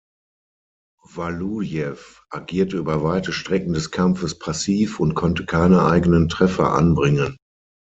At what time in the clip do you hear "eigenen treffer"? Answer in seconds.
5.85-6.73